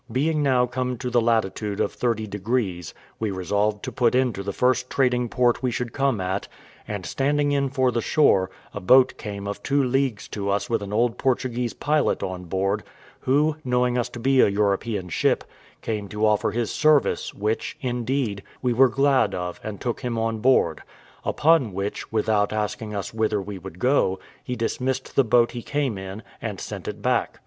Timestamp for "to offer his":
16.07-16.71